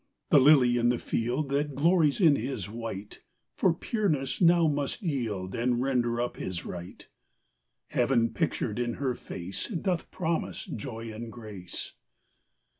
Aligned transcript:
The 0.31 0.39
lily 0.39 0.77
in 0.79 0.89
the 0.89 0.97
field, 0.97 1.49
That 1.49 1.75
glories 1.75 2.19
in 2.19 2.35
his 2.35 2.67
white, 2.67 3.21
For 3.55 3.71
pureness 3.71 4.41
now 4.41 4.67
must 4.67 5.03
yield 5.03 5.53
And 5.53 5.79
render 5.79 6.19
up 6.19 6.37
his 6.37 6.65
right; 6.65 7.07
Heaven 7.89 8.33
pictured 8.33 8.79
in 8.79 8.95
her 8.95 9.13
face 9.13 9.67
Doth 9.67 10.09
promise 10.09 10.65
joy 10.65 11.13
and 11.13 11.31
grace. 11.31 11.91